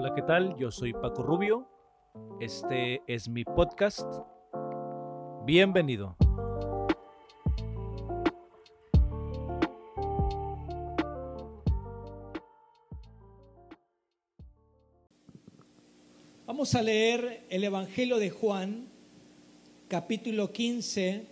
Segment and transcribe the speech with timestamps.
[0.00, 0.56] Hola, ¿qué tal?
[0.56, 1.66] Yo soy Paco Rubio.
[2.38, 4.08] Este es mi podcast.
[5.44, 6.16] Bienvenido.
[16.46, 18.86] Vamos a leer el Evangelio de Juan,
[19.88, 21.26] capítulo 15.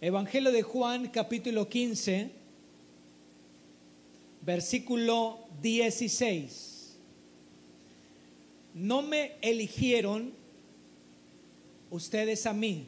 [0.00, 2.41] Evangelio de Juan, capítulo 15
[4.42, 6.96] versículo 16.
[8.74, 10.32] No me eligieron
[11.90, 12.86] ustedes a mí,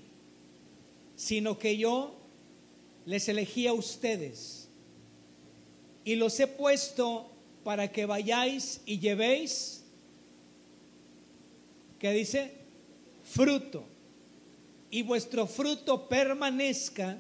[1.17, 2.15] sino que yo
[3.07, 4.69] les elegí a ustedes
[6.05, 7.31] y los he puesto
[7.63, 9.83] para que vayáis y llevéis,
[11.99, 12.53] ¿qué dice?
[13.25, 13.85] Fruto.
[14.91, 17.19] Y vuestro fruto permanezca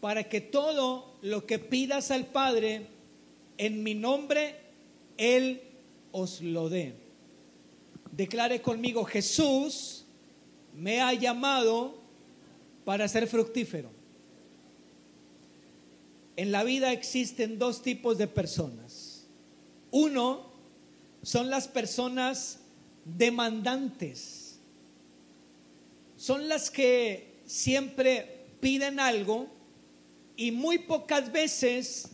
[0.00, 2.93] para que todo lo que pidas al Padre
[3.58, 4.56] en mi nombre,
[5.16, 5.62] Él
[6.12, 6.94] os lo dé.
[8.12, 10.04] Declare conmigo, Jesús
[10.74, 11.96] me ha llamado
[12.84, 13.90] para ser fructífero.
[16.36, 19.26] En la vida existen dos tipos de personas.
[19.90, 20.46] Uno
[21.22, 22.60] son las personas
[23.04, 24.58] demandantes.
[26.16, 29.46] Son las que siempre piden algo
[30.36, 32.10] y muy pocas veces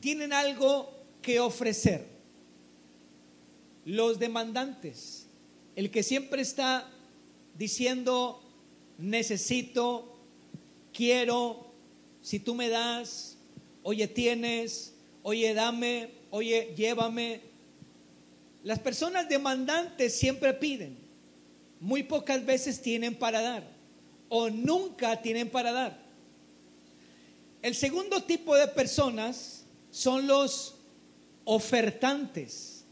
[0.00, 2.06] tienen algo que ofrecer.
[3.84, 5.26] Los demandantes,
[5.76, 6.90] el que siempre está
[7.56, 8.42] diciendo,
[8.98, 10.18] necesito,
[10.92, 11.72] quiero,
[12.20, 13.36] si tú me das,
[13.82, 17.40] oye tienes, oye dame, oye llévame.
[18.62, 20.98] Las personas demandantes siempre piden,
[21.80, 23.80] muy pocas veces tienen para dar
[24.28, 25.98] o nunca tienen para dar.
[27.62, 29.59] El segundo tipo de personas
[29.90, 30.76] son los
[31.44, 32.84] ofertantes.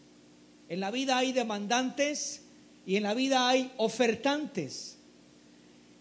[0.68, 2.42] En la vida hay demandantes
[2.86, 4.98] y en la vida hay ofertantes.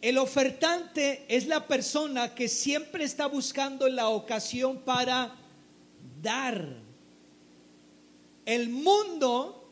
[0.02, 5.36] El ofertante es la persona que siempre está buscando la ocasión para
[6.22, 6.78] dar.
[8.46, 9.70] El mundo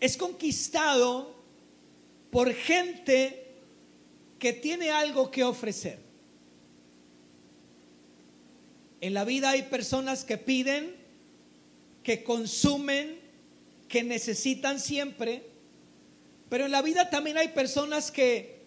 [0.00, 1.34] es conquistado
[2.30, 3.46] por gente
[4.38, 6.07] que tiene algo que ofrecer.
[9.00, 10.96] En la vida hay personas que piden,
[12.02, 13.18] que consumen,
[13.88, 15.44] que necesitan siempre,
[16.48, 18.62] pero en la vida también hay personas que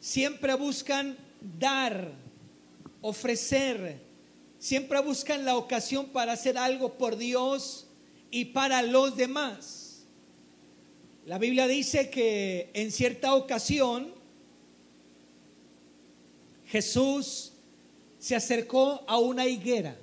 [0.00, 1.16] siempre buscan
[1.58, 2.12] dar,
[3.00, 4.00] ofrecer,
[4.58, 7.86] siempre buscan la ocasión para hacer algo por Dios
[8.30, 10.04] y para los demás.
[11.24, 14.12] La Biblia dice que en cierta ocasión
[16.66, 17.53] Jesús
[18.24, 19.98] se acercó a una higuera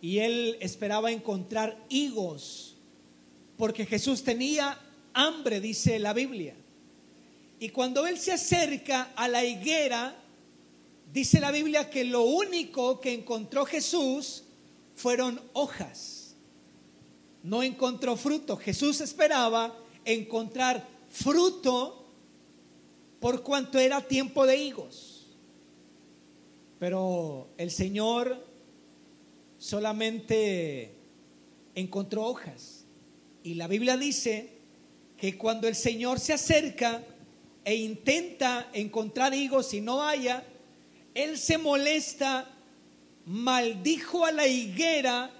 [0.00, 2.76] y él esperaba encontrar higos,
[3.58, 4.80] porque Jesús tenía
[5.12, 6.54] hambre, dice la Biblia.
[7.60, 10.16] Y cuando él se acerca a la higuera,
[11.12, 14.44] dice la Biblia que lo único que encontró Jesús
[14.94, 16.36] fueron hojas.
[17.42, 18.56] No encontró fruto.
[18.56, 19.76] Jesús esperaba
[20.06, 21.95] encontrar fruto
[23.20, 25.26] por cuanto era tiempo de higos.
[26.78, 28.44] Pero el Señor
[29.58, 30.94] solamente
[31.74, 32.84] encontró hojas.
[33.42, 34.50] Y la Biblia dice
[35.16, 37.02] que cuando el Señor se acerca
[37.64, 40.44] e intenta encontrar higos y no haya,
[41.14, 42.50] Él se molesta,
[43.24, 45.30] maldijo a la higuera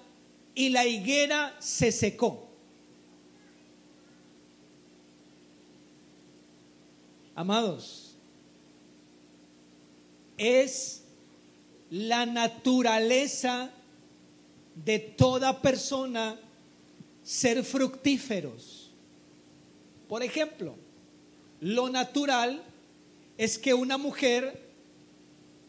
[0.54, 2.45] y la higuera se secó.
[7.36, 8.16] Amados,
[10.38, 11.02] es
[11.91, 13.70] la naturaleza
[14.74, 16.41] de toda persona
[17.22, 18.91] ser fructíferos.
[20.08, 20.76] Por ejemplo,
[21.60, 22.62] lo natural
[23.36, 24.62] es que una mujer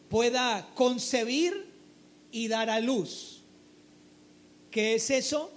[0.09, 1.69] pueda concebir
[2.31, 3.42] y dar a luz.
[4.71, 5.51] ¿Qué es eso?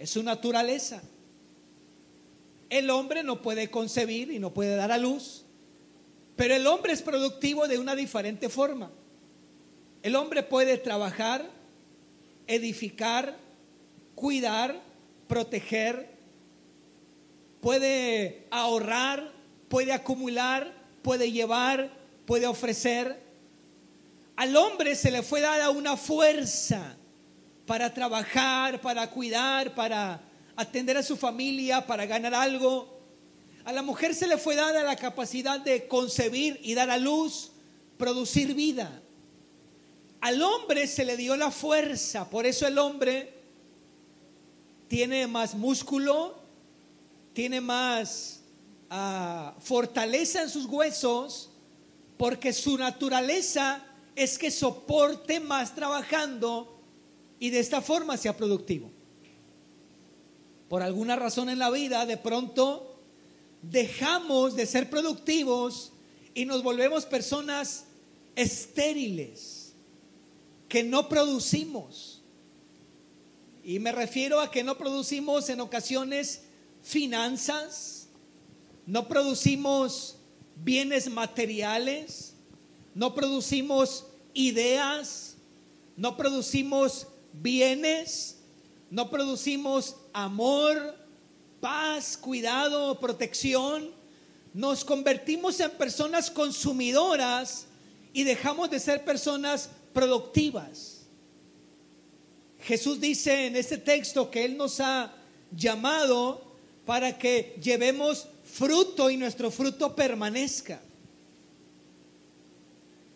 [0.00, 1.02] Es su naturaleza.
[2.68, 5.44] El hombre no puede concebir y no puede dar a luz.
[6.42, 8.90] Pero el hombre es productivo de una diferente forma.
[10.02, 11.48] El hombre puede trabajar,
[12.48, 13.36] edificar,
[14.16, 14.82] cuidar,
[15.28, 16.10] proteger,
[17.60, 19.30] puede ahorrar,
[19.68, 21.92] puede acumular, puede llevar,
[22.26, 23.22] puede ofrecer.
[24.34, 26.96] Al hombre se le fue dada una fuerza
[27.66, 30.20] para trabajar, para cuidar, para
[30.56, 32.91] atender a su familia, para ganar algo.
[33.64, 37.52] A la mujer se le fue dada la capacidad de concebir y dar a luz,
[37.96, 39.00] producir vida.
[40.20, 43.34] Al hombre se le dio la fuerza, por eso el hombre
[44.88, 46.38] tiene más músculo,
[47.32, 48.40] tiene más
[48.90, 51.50] ah, fortaleza en sus huesos,
[52.16, 56.80] porque su naturaleza es que soporte más trabajando
[57.38, 58.90] y de esta forma sea productivo.
[60.68, 62.91] Por alguna razón en la vida, de pronto
[63.62, 65.92] dejamos de ser productivos
[66.34, 67.84] y nos volvemos personas
[68.34, 69.74] estériles,
[70.68, 72.22] que no producimos.
[73.64, 76.42] Y me refiero a que no producimos en ocasiones
[76.82, 78.08] finanzas,
[78.86, 80.16] no producimos
[80.56, 82.34] bienes materiales,
[82.94, 85.36] no producimos ideas,
[85.96, 88.38] no producimos bienes,
[88.90, 91.01] no producimos amor,
[91.62, 93.88] paz, cuidado, protección.
[94.52, 97.66] Nos convertimos en personas consumidoras
[98.12, 101.02] y dejamos de ser personas productivas.
[102.62, 105.14] Jesús dice en este texto que Él nos ha
[105.52, 106.42] llamado
[106.84, 110.82] para que llevemos fruto y nuestro fruto permanezca.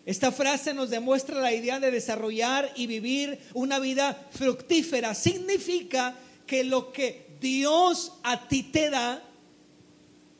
[0.04, 5.16] Esta frase nos demuestra la idea de desarrollar y vivir una vida fructífera.
[5.16, 6.14] Significa
[6.46, 9.22] que lo que Dios a ti te da,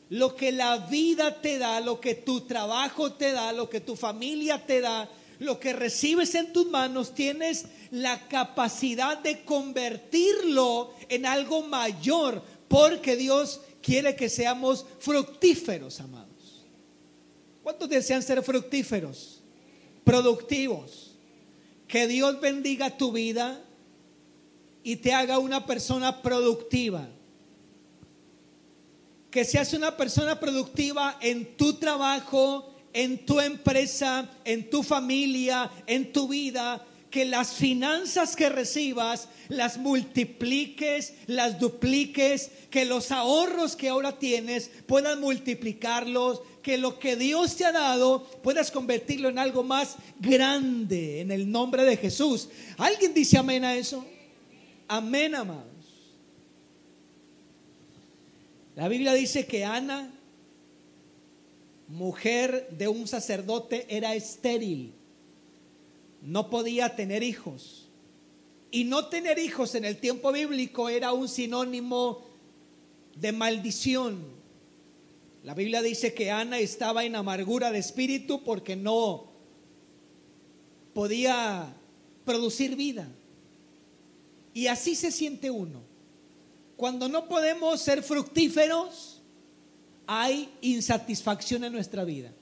[0.09, 3.95] lo que la vida te da, lo que tu trabajo te da, lo que tu
[3.95, 5.09] familia te da,
[5.39, 13.15] lo que recibes en tus manos, tienes la capacidad de convertirlo en algo mayor, porque
[13.15, 16.63] Dios quiere que seamos fructíferos, amados.
[17.63, 19.37] ¿Cuántos desean ser fructíferos?
[20.07, 21.11] productivos.
[21.87, 23.61] Que Dios bendiga tu vida
[24.87, 27.09] y te haga una persona productiva.
[29.29, 36.13] Que seas una persona productiva en tu trabajo, en tu empresa, en tu familia, en
[36.13, 36.85] tu vida.
[37.11, 44.71] Que las finanzas que recibas las multipliques, las dupliques, que los ahorros que ahora tienes
[44.85, 51.19] puedan multiplicarlos, que lo que Dios te ha dado puedas convertirlo en algo más grande
[51.19, 52.47] en el nombre de Jesús.
[52.77, 54.05] ¿Alguien dice amén a eso?
[54.87, 55.65] Amén, amados.
[58.75, 60.11] La Biblia dice que Ana,
[61.87, 64.93] mujer de un sacerdote, era estéril.
[66.21, 67.87] No podía tener hijos.
[68.71, 72.25] Y no tener hijos en el tiempo bíblico era un sinónimo
[73.15, 74.37] de maldición
[75.47, 79.31] la Biblia dice que Ana estaba en amargura de espíritu porque no
[80.93, 81.73] podía
[82.25, 83.07] producir vida.
[84.57, 85.83] Y así se siente uno.
[86.77, 89.21] Cuando no podemos ser fructíferos,
[90.07, 92.33] hay insatisfacción en nuestra vida.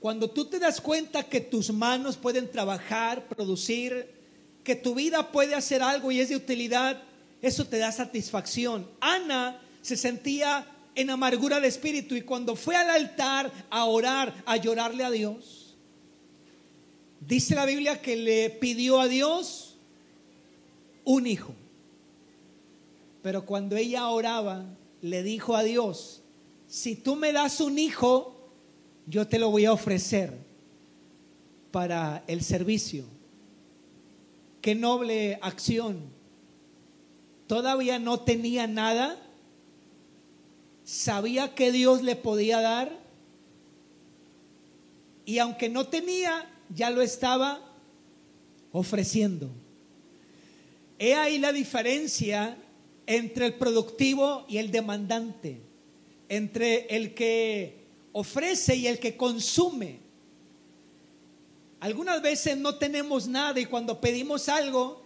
[0.00, 4.10] Cuando tú te das cuenta que tus manos pueden trabajar, producir,
[4.64, 7.00] que tu vida puede hacer algo y es de utilidad,
[7.40, 8.90] eso te da satisfacción.
[8.98, 10.66] Ana se sentía
[10.96, 15.76] en amargura de espíritu y cuando fue al altar a orar, a llorarle a Dios,
[17.20, 19.71] dice la Biblia que le pidió a Dios
[21.04, 21.54] un hijo.
[23.22, 24.64] Pero cuando ella oraba,
[25.00, 26.22] le dijo a Dios,
[26.66, 28.50] si tú me das un hijo,
[29.06, 30.36] yo te lo voy a ofrecer
[31.70, 33.04] para el servicio.
[34.60, 36.00] Qué noble acción.
[37.46, 39.20] Todavía no tenía nada,
[40.84, 43.02] sabía que Dios le podía dar
[45.24, 47.60] y aunque no tenía, ya lo estaba
[48.72, 49.50] ofreciendo.
[51.04, 52.56] He ahí la diferencia
[53.06, 55.60] entre el productivo y el demandante,
[56.28, 59.98] entre el que ofrece y el que consume.
[61.80, 65.02] Algunas veces no tenemos nada y cuando pedimos algo,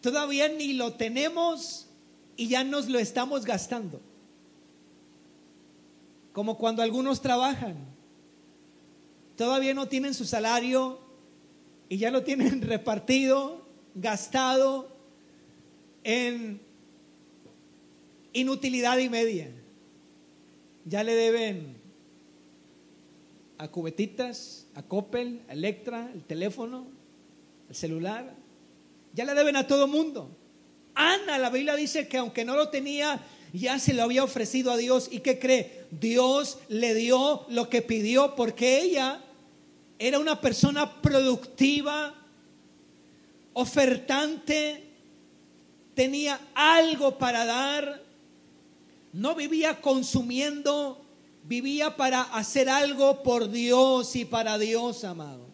[0.00, 1.88] todavía ni lo tenemos
[2.36, 4.00] y ya nos lo estamos gastando.
[6.32, 7.74] Como cuando algunos trabajan,
[9.34, 11.00] todavía no tienen su salario
[11.88, 14.93] y ya lo tienen repartido, gastado
[16.04, 16.60] en
[18.32, 19.50] inutilidad y media.
[20.84, 21.76] Ya le deben
[23.56, 26.86] a cubetitas, a Coppel, a Electra, el teléfono,
[27.68, 28.34] el celular.
[29.14, 30.28] Ya le deben a todo mundo.
[30.94, 33.20] Ana, la Biblia dice que aunque no lo tenía,
[33.52, 35.08] ya se lo había ofrecido a Dios.
[35.10, 35.86] ¿Y qué cree?
[35.90, 39.20] Dios le dio lo que pidió porque ella
[39.98, 42.14] era una persona productiva,
[43.52, 44.93] ofertante,
[45.94, 48.02] tenía algo para dar,
[49.12, 51.04] no vivía consumiendo
[51.44, 55.48] vivía para hacer algo por Dios y para Dios, amados.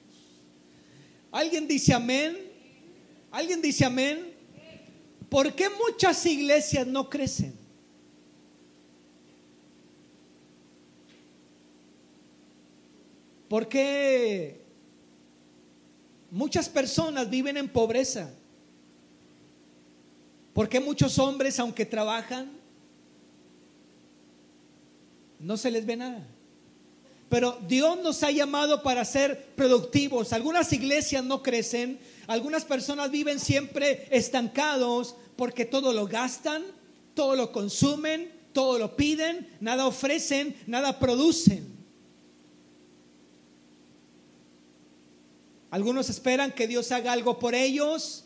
[1.33, 2.39] ¿Alguien dice amén?
[3.31, 4.35] ¿Alguien dice amén?
[5.29, 7.59] ¿Por qué muchas iglesias no crecen?
[13.49, 14.61] ¿Por qué
[16.31, 18.33] muchas personas viven en pobreza?
[20.53, 22.51] ¿Por qué muchos hombres, aunque trabajan,
[25.39, 26.27] no se les ve nada?
[27.29, 30.33] Pero Dios nos ha llamado para ser productivos.
[30.33, 36.65] Algunas iglesias no crecen, algunas personas viven siempre estancados porque todo lo gastan,
[37.15, 41.81] todo lo consumen, todo lo piden, nada ofrecen, nada producen.
[45.71, 48.25] Algunos esperan que Dios haga algo por ellos,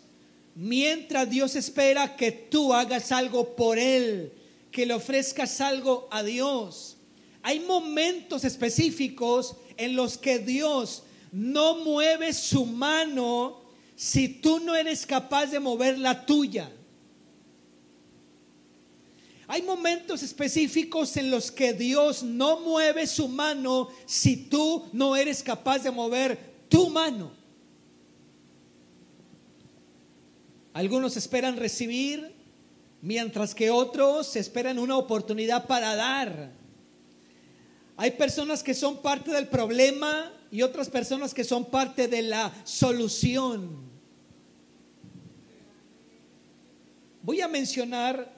[0.54, 4.32] mientras Dios espera que tú hagas algo por Él,
[4.70, 6.96] que le ofrezcas algo a Dios.
[7.42, 13.62] Hay momentos específicos en los que Dios no mueve su mano
[13.96, 16.70] si tú no eres capaz de mover la tuya.
[19.46, 25.42] Hay momentos específicos en los que Dios no mueve su mano si tú no eres
[25.42, 27.43] capaz de mover tu mano.
[30.74, 32.34] Algunos esperan recibir,
[33.00, 36.50] mientras que otros esperan una oportunidad para dar.
[37.96, 42.52] Hay personas que son parte del problema y otras personas que son parte de la
[42.64, 43.70] solución.
[47.22, 48.32] Voy a mencionar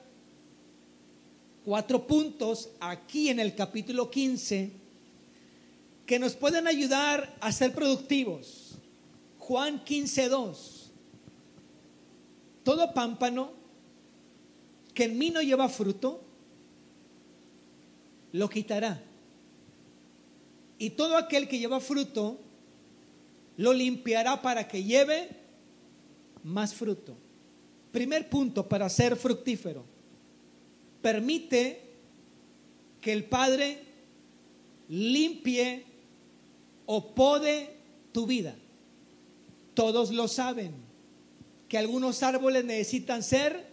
[1.65, 4.71] cuatro puntos aquí en el capítulo 15
[6.05, 8.75] que nos pueden ayudar a ser productivos.
[9.39, 10.76] Juan 15.2.
[12.67, 13.53] Todo pámpano
[14.93, 16.21] que en mí no lleva fruto,
[18.33, 19.01] lo quitará.
[20.77, 22.37] Y todo aquel que lleva fruto,
[23.55, 25.29] lo limpiará para que lleve
[26.43, 27.15] más fruto.
[27.93, 29.85] Primer punto para ser fructífero.
[31.01, 31.81] Permite
[32.99, 33.81] que el Padre
[34.89, 35.85] limpie
[36.85, 37.77] o pode
[38.11, 38.55] tu vida.
[39.73, 40.86] Todos lo saben,
[41.67, 43.67] que algunos árboles necesitan ser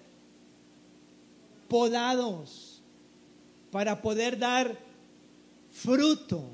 [1.69, 2.83] podados
[3.71, 4.79] para poder dar
[5.71, 6.51] fruto.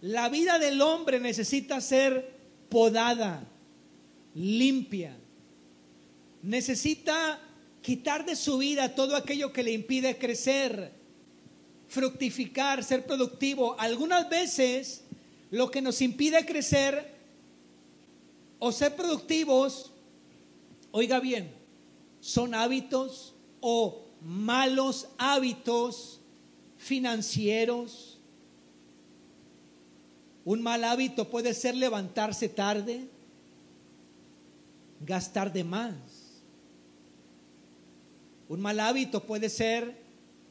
[0.00, 2.32] La vida del hombre necesita ser
[2.68, 3.44] podada,
[4.34, 5.16] limpia.
[6.42, 7.38] Necesita
[7.82, 10.92] quitar de su vida todo aquello que le impide crecer,
[11.88, 13.78] fructificar, ser productivo.
[13.78, 15.02] Algunas veces
[15.50, 17.12] lo que nos impide crecer
[18.58, 19.92] o ser productivos,
[20.92, 21.52] oiga bien,
[22.20, 26.20] son hábitos o malos hábitos
[26.76, 28.20] financieros.
[30.44, 33.08] Un mal hábito puede ser levantarse tarde,
[35.00, 35.94] gastar de más.
[38.48, 39.96] Un mal hábito puede ser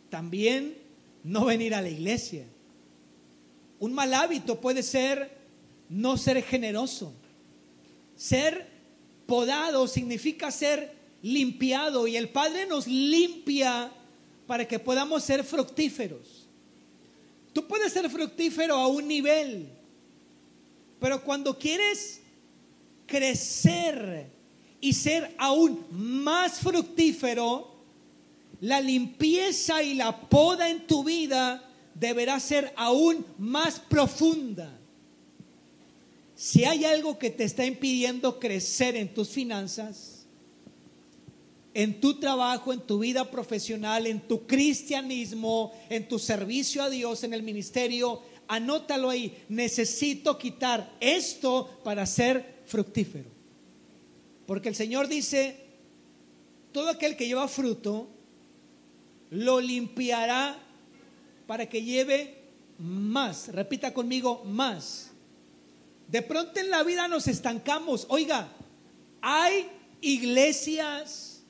[0.10, 0.78] también
[1.24, 2.46] no venir a la iglesia.
[3.80, 5.38] Un mal hábito puede ser
[5.90, 7.14] no ser generoso.
[8.16, 8.68] Ser
[9.32, 13.90] podado significa ser limpiado y el Padre nos limpia
[14.46, 16.50] para que podamos ser fructíferos.
[17.54, 19.70] Tú puedes ser fructífero a un nivel,
[21.00, 22.20] pero cuando quieres
[23.08, 24.30] crecer
[24.82, 27.74] y ser aún más fructífero,
[28.60, 34.78] la limpieza y la poda en tu vida deberá ser aún más profunda.
[36.42, 40.26] Si hay algo que te está impidiendo crecer en tus finanzas,
[41.76, 47.24] en tu trabajo, en tu vida profesional, en tu cristianismo, en tu servicio a Dios,
[47.24, 49.38] en el ministerio, anótalo ahí.
[49.50, 53.30] Necesito quitar esto para ser fructífero.
[54.48, 55.58] Porque el Señor dice,
[56.72, 58.08] todo aquel que lleva fruto,
[59.30, 60.58] lo limpiará
[61.46, 62.34] para que lleve
[62.80, 63.50] más.
[63.50, 65.11] Repita conmigo, más.
[66.12, 68.06] De pronto en la vida nos estancamos.
[68.10, 68.48] Oiga,
[69.22, 69.70] hay
[70.02, 71.42] iglesias,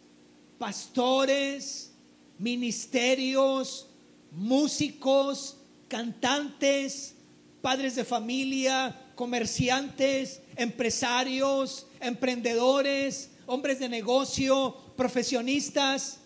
[0.57, 1.91] pastores,
[2.37, 3.87] ministerios,
[4.31, 7.15] músicos, cantantes,
[7.61, 16.19] padres de familia, comerciantes, empresarios, emprendedores, hombres de negocio, profesionistas,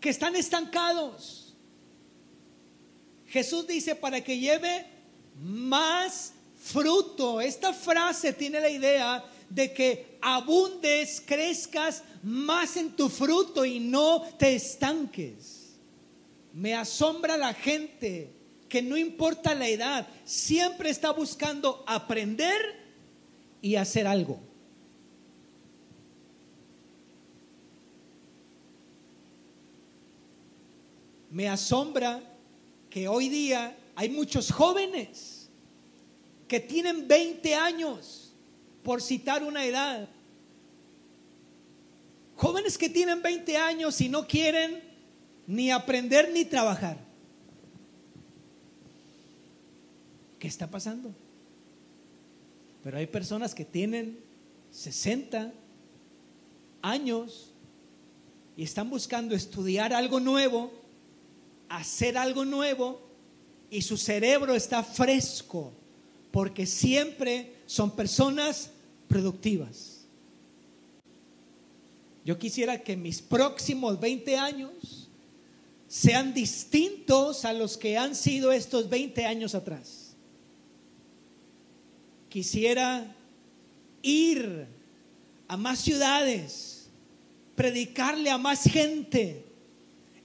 [0.00, 1.44] que están estancados
[3.34, 4.86] Jesús dice para que lleve
[5.42, 6.33] más
[6.64, 7.40] fruto.
[7.40, 14.22] Esta frase tiene la idea de que abundes, crezcas más en tu fruto y no
[14.38, 15.76] te estanques.
[16.54, 18.32] Me asombra la gente
[18.68, 22.56] que no importa la edad, siempre está buscando aprender
[23.60, 24.40] y hacer algo.
[31.30, 32.22] Me asombra
[32.88, 35.33] que hoy día hay muchos jóvenes
[36.54, 38.32] que tienen 20 años,
[38.84, 40.08] por citar una edad.
[42.36, 44.80] Jóvenes que tienen 20 años y no quieren
[45.48, 46.96] ni aprender ni trabajar.
[50.38, 51.12] ¿Qué está pasando?
[52.84, 54.20] Pero hay personas que tienen
[54.70, 55.52] 60
[56.82, 57.50] años
[58.56, 60.70] y están buscando estudiar algo nuevo
[61.68, 63.00] hacer algo nuevo
[63.70, 65.72] y su cerebro está fresco
[66.34, 68.68] porque siempre son personas
[69.06, 70.00] productivas.
[72.24, 75.08] Yo quisiera que mis próximos 20 años
[75.86, 80.16] sean distintos a los que han sido estos 20 años atrás.
[82.28, 83.14] Quisiera
[84.02, 84.66] ir
[85.46, 86.88] a más ciudades,
[87.54, 89.44] predicarle a más gente,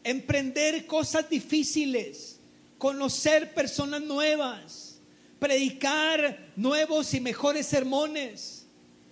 [0.04, 2.40] emprender cosas difíciles,
[2.80, 4.89] conocer personas nuevas,
[5.40, 8.68] predicar nuevos y mejores sermones,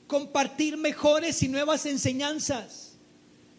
[0.06, 2.98] compartir mejores y nuevas enseñanzas.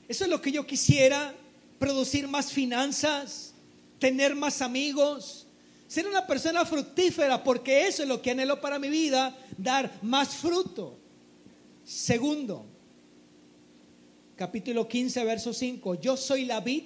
[0.07, 1.35] Eso es lo que yo quisiera,
[1.79, 3.55] producir más finanzas,
[3.99, 5.47] tener más amigos,
[5.87, 10.37] ser una persona fructífera, porque eso es lo que anhelo para mi vida, dar más
[10.37, 10.99] fruto.
[11.85, 12.67] Segundo,
[14.37, 16.85] capítulo 15, verso 5, yo soy la vid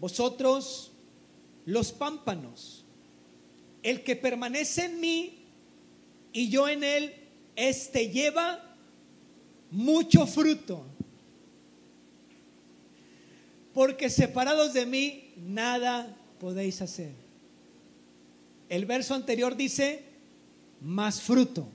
[0.00, 0.92] vosotros
[1.64, 2.84] los pámpanos.
[3.88, 5.38] El que permanece en mí
[6.34, 7.14] y yo en él,
[7.56, 8.76] este lleva
[9.70, 10.84] mucho fruto.
[13.72, 17.12] Porque separados de mí, nada podéis hacer.
[18.68, 20.04] El verso anterior dice,
[20.82, 21.66] más fruto.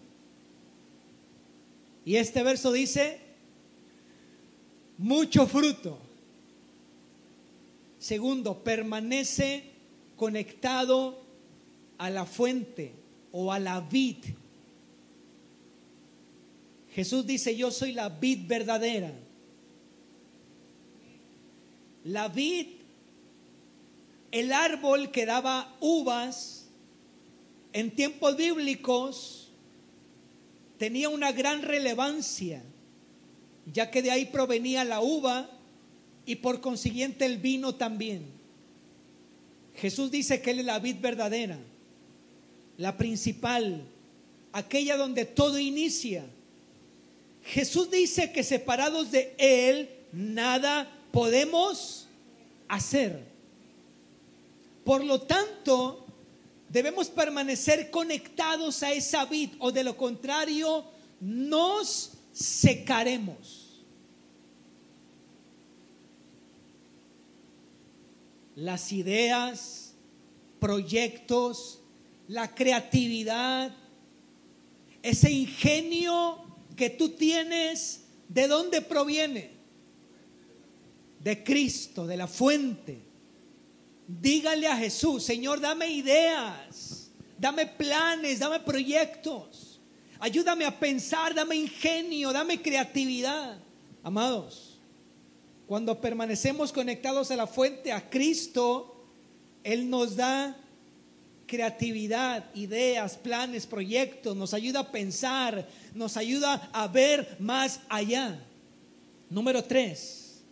[2.06, 3.22] Y este verso dice,
[5.00, 5.98] mucho fruto.
[7.98, 9.64] Segundo, permanece
[10.16, 11.23] conectado
[11.98, 12.94] a la fuente
[13.32, 14.18] o a la vid.
[16.94, 19.12] Jesús dice, yo soy la vid verdadera.
[22.04, 22.68] La vid,
[24.32, 26.68] el árbol que daba uvas
[27.72, 29.52] en tiempos bíblicos,
[30.78, 32.62] tenía una gran relevancia,
[33.72, 35.50] ya que de ahí provenía la uva
[36.26, 38.26] y por consiguiente el vino también.
[39.76, 41.58] Jesús dice que Él es la vid verdadera,
[42.78, 43.84] la principal,
[44.52, 46.26] aquella donde todo inicia.
[47.44, 52.08] Jesús dice que separados de Él nada podemos
[52.68, 53.24] hacer.
[54.84, 56.06] Por lo tanto,
[56.70, 60.86] debemos permanecer conectados a esa vid o de lo contrario
[61.20, 63.64] nos secaremos.
[68.56, 69.94] las ideas,
[70.60, 71.80] proyectos,
[72.28, 73.76] la creatividad,
[75.02, 76.44] ese ingenio
[76.76, 79.52] que tú tienes, ¿de dónde proviene?
[81.20, 83.00] De Cristo, de la fuente.
[84.08, 89.80] Dígale a Jesús, Señor, dame ideas, dame planes, dame proyectos.
[90.20, 93.58] Ayúdame a pensar, dame ingenio, dame creatividad.
[94.04, 94.80] Amados,
[95.68, 99.06] cuando permanecemos conectados a la fuente, a Cristo,
[99.64, 100.58] Él nos da
[101.48, 108.40] creatividad, ideas, planes, proyectos, nos ayuda a pensar, nos ayuda a ver más allá.
[109.30, 110.44] Número 3.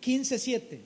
[0.00, 0.80] 15.7.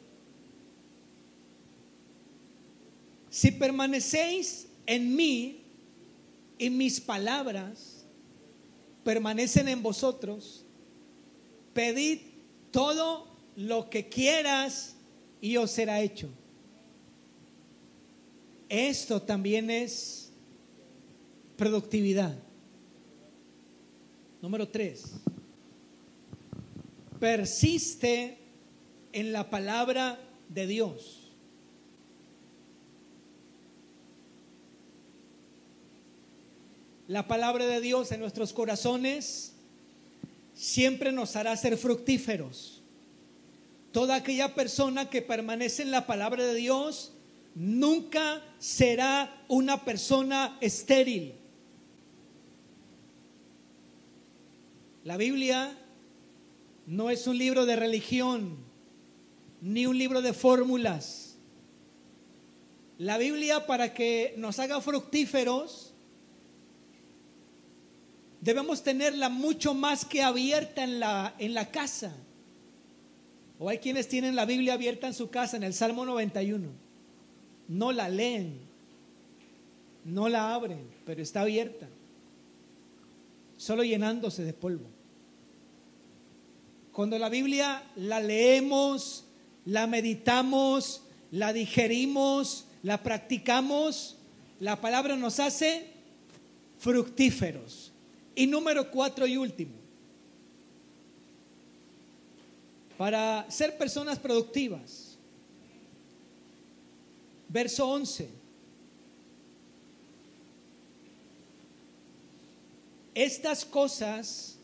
[3.31, 5.65] Si permanecéis en mí
[6.59, 8.05] y mis palabras
[9.05, 10.65] permanecen en vosotros,
[11.73, 12.21] pedid
[12.71, 14.97] todo lo que quieras
[15.41, 16.29] y os será hecho.
[18.69, 20.31] Esto también es
[21.57, 22.37] productividad.
[24.43, 25.05] Número tres,
[27.19, 28.39] persiste
[29.13, 31.33] en la palabra de Dios.
[37.09, 39.55] La palabra de Dios en nuestros corazones
[40.55, 42.83] siempre nos hará ser fructíferos.
[43.93, 47.15] Toda aquella persona que permanece en la palabra de Dios
[47.59, 51.35] nunca será una persona estéril.
[55.03, 55.77] La Biblia
[56.87, 58.59] no es un libro de religión,
[59.61, 61.37] ni un libro de fórmulas.
[62.97, 65.95] La Biblia para que nos haga fructíferos,
[68.41, 72.15] debemos tenerla mucho más que abierta en la, en la casa.
[73.59, 76.88] O hay quienes tienen la Biblia abierta en su casa, en el Salmo 91.
[77.69, 78.59] No la leen,
[80.05, 81.89] no la abren, pero está abierta.
[83.57, 84.87] Solo llenándose de polvo.
[86.93, 89.25] Cuando la Biblia la leemos,
[89.67, 94.17] la meditamos, la digerimos, la practicamos,
[94.61, 95.87] la palabra nos hace
[96.79, 97.93] fructíferos.
[98.35, 99.75] Y número cuatro y último,
[102.97, 105.18] para ser personas productivas.
[107.49, 108.29] Verso 11.
[113.15, 114.59] Estas cosas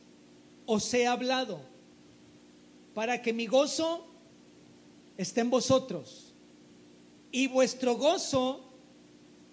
[0.67, 1.61] os he hablado
[2.95, 4.07] para que mi gozo
[5.17, 6.33] esté en vosotros
[7.33, 8.61] y vuestro gozo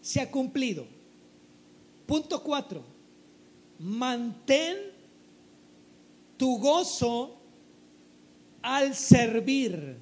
[0.01, 0.85] se ha cumplido.
[2.05, 2.83] Punto 4.
[3.79, 4.77] Mantén
[6.37, 7.37] tu gozo
[8.61, 9.97] al servir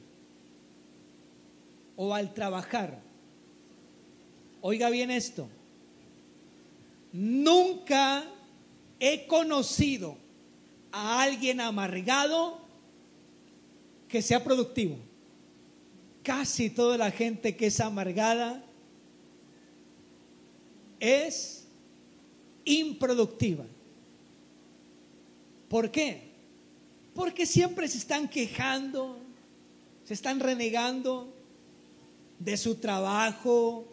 [1.96, 3.09] o al trabajar.
[4.62, 5.48] Oiga bien esto.
[7.12, 8.26] Nunca
[9.00, 10.18] he conocido
[10.92, 12.60] a alguien amargado
[14.08, 14.98] que sea productivo.
[16.24, 18.64] Casi toda la gente que es amargada
[21.00, 21.66] es
[22.66, 23.66] improductiva.
[25.70, 26.30] ¿Por qué?
[27.16, 29.18] Porque siempre se están quejando,
[30.06, 31.32] se están renegando
[32.40, 33.86] de su trabajo,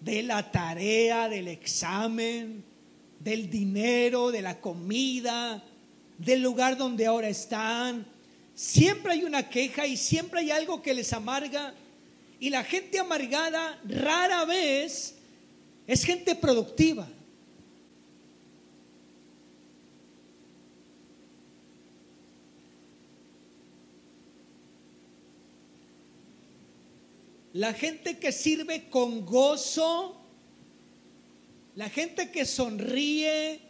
[0.00, 2.64] de la tarea, del examen,
[3.18, 5.62] del dinero, de la comida,
[6.18, 8.06] del lugar donde ahora están.
[8.54, 11.74] Siempre hay una queja y siempre hay algo que les amarga.
[12.38, 15.14] Y la gente amargada rara vez
[15.86, 17.06] es gente productiva.
[27.52, 30.20] La gente que sirve con gozo,
[31.74, 33.60] la gente que sonríe,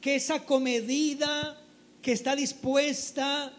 [0.00, 1.60] que es acomedida,
[2.02, 3.52] que está dispuesta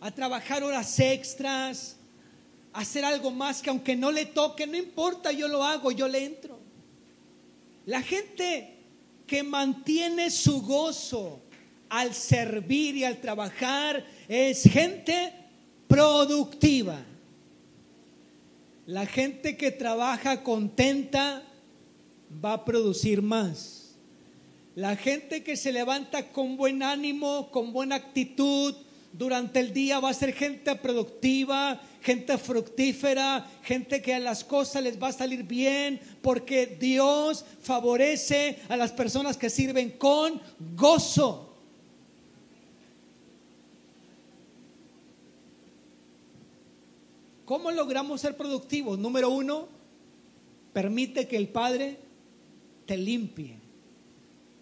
[0.00, 1.96] a trabajar horas extras,
[2.72, 6.06] a hacer algo más que aunque no le toque, no importa, yo lo hago, yo
[6.06, 6.60] le entro.
[7.86, 8.78] La gente
[9.26, 11.40] que mantiene su gozo
[11.88, 15.32] al servir y al trabajar es gente
[15.88, 17.04] productiva.
[18.86, 21.42] La gente que trabaja contenta
[22.44, 23.96] va a producir más.
[24.74, 28.74] La gente que se levanta con buen ánimo, con buena actitud
[29.12, 34.82] durante el día va a ser gente productiva, gente fructífera, gente que a las cosas
[34.82, 40.42] les va a salir bien, porque Dios favorece a las personas que sirven con
[40.74, 41.53] gozo.
[47.54, 48.98] ¿Cómo logramos ser productivos?
[48.98, 49.68] Número uno,
[50.72, 52.00] permite que el Padre
[52.84, 53.60] te limpie.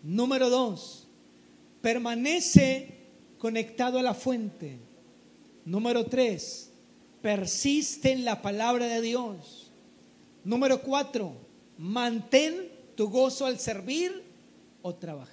[0.03, 1.07] Número dos,
[1.81, 2.99] permanece
[3.39, 4.77] conectado a la fuente.
[5.65, 6.71] Número tres,
[7.23, 9.71] persiste en la palabra de Dios.
[10.45, 11.33] Número cuatro,
[11.79, 14.23] mantén tu gozo al servir
[14.83, 15.32] o trabajar.